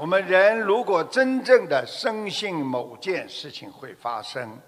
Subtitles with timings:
[0.00, 4.58] 我们人如果真正的深信某件事情会发生，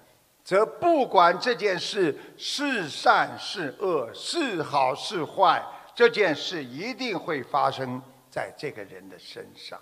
[0.45, 5.65] 则不管这件事是善是恶、是好是坏，
[5.95, 7.99] 这件事一定会发生
[8.29, 9.81] 在这个人的身上。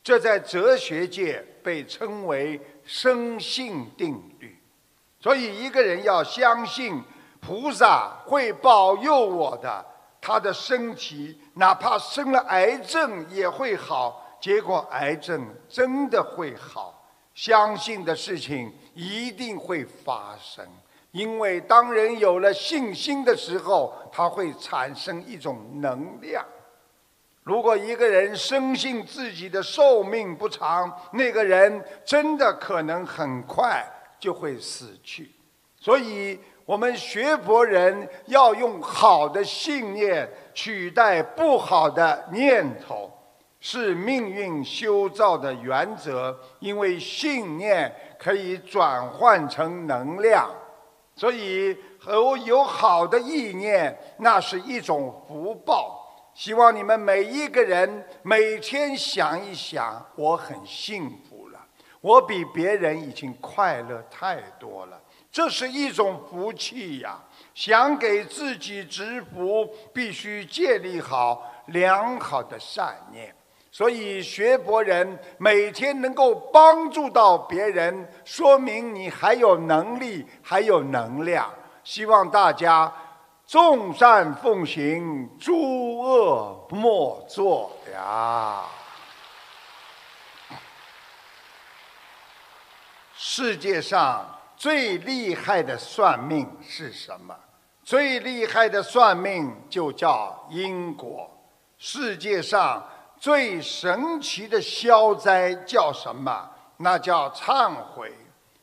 [0.00, 4.56] 这在哲学界被称为生性定律。
[5.18, 7.02] 所以，一个人要相信
[7.40, 9.84] 菩萨会保佑我的，
[10.20, 14.20] 他的身体哪怕生了癌症也会好。
[14.44, 17.02] 结果癌症真的会好，
[17.32, 20.62] 相信的事情一定会发生。
[21.12, 26.44] 因为当人有了信心的时候，他会产生一种能量。
[27.42, 33.82] 如果一个人深信自己的寿命不长，那个人真的可能很快
[34.20, 35.32] 就会死去。
[35.80, 43.10] 所以，我们学佛人要用好的信念取代不好的念头。
[43.66, 50.50] 是命运修造的原则，因为信念可以转换成能量，
[51.16, 56.28] 所以和有好的意念，那是一种福报。
[56.34, 61.58] 希望你们每一个人每天想一想，我很幸福了，
[62.02, 65.00] 我比别人已经快乐太多了，
[65.32, 67.18] 这是一种福气呀。
[67.54, 73.34] 想给自己植福，必须建立好良好的善念。
[73.76, 81.52] 所以，学佛人每天能够帮助到别人，说明你还有能力，还有能量。
[81.82, 82.94] 希望大家
[83.44, 88.62] 众善奉行，诸恶莫作呀！
[93.16, 94.24] 世界上
[94.56, 97.34] 最厉害的算命是什么？
[97.82, 101.28] 最厉害的算命就叫因果。
[101.76, 102.80] 世界上。
[103.24, 106.46] 最神奇的消灾叫什么？
[106.76, 108.12] 那叫忏悔。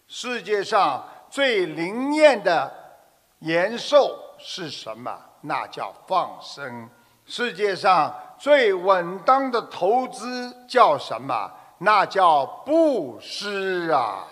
[0.08, 2.72] 世界上最灵验的
[3.40, 5.20] 延寿是什么？
[5.42, 6.88] 那叫放生。
[7.26, 11.52] 世界上最稳当的投资叫什么？
[11.80, 14.28] 那叫布施啊！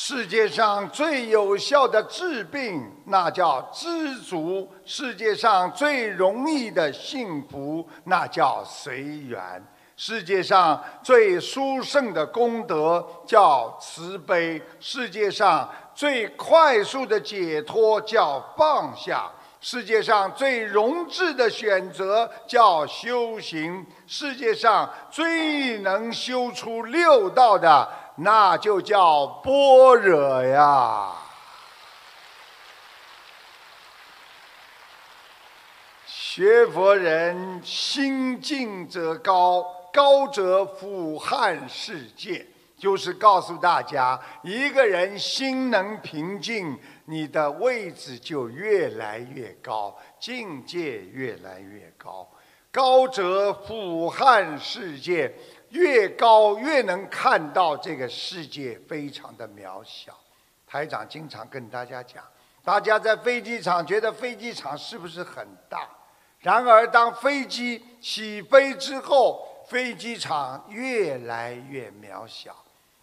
[0.00, 9.60] 世界上最有效的治病，那叫知足；世界上最容易的幸福，那叫随缘；
[9.96, 19.28] 世界上最殊胜的功德叫慈悲；世界上最快速的解脱叫放下；
[19.60, 27.88] 世界上最容智的选择叫修行；世界上最能修出六道的。
[28.20, 31.12] 那就叫般若呀！
[36.06, 42.46] 学佛人心静则高，高则俯瞰世界。
[42.78, 52.30] 就是告诉大家，一个人心能平静，你的位置就越来越高，境界越来越高。
[52.70, 55.34] 高则俯瞰世界。
[55.70, 60.18] 越高越能看到这个世界非常的渺小。
[60.66, 62.24] 台长经常跟大家讲，
[62.64, 65.86] 大家在飞机场觉得飞机场是不是很大？
[66.38, 72.56] 然而当飞机起飞之后，飞机场越来越渺小。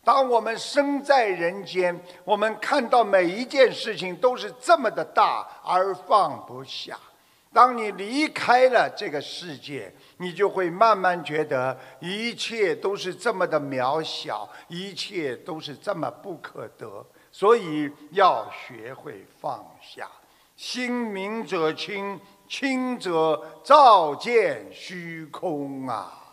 [0.05, 6.95] 当我们生在人间，我们看到每一件事情都是这么的大而放不下。
[7.51, 17.03] 当你离开了这个世界，你就会慢慢觉得一切都是这么的渺小，一切都是这么不可得。
[17.31, 20.07] 所以要学会放下。
[20.55, 26.24] 心明者清，清则照见虚空啊。